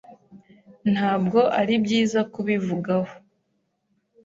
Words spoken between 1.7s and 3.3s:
byiza kubivugaho.